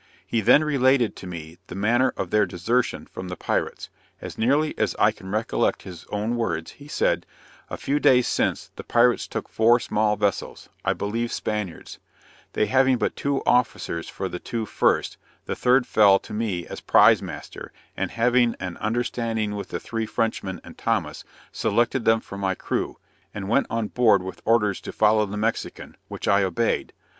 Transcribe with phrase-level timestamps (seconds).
[0.25, 4.75] He then related to me the manner of their desertion from the pirates; as nearly
[4.75, 7.27] as I can recollect his own words, he said,
[7.69, 11.99] "A few days since, the pirates took four small vessels, I believe Spaniards;
[12.53, 16.81] they having but two officers for the two first, the third fell to me as
[16.81, 22.39] prize master, and having an understanding with the three Frenchmen and Thomas, selected them for
[22.39, 22.97] my crew,
[23.35, 26.91] and went on board with orders to follow the Mexican; which I obeyed.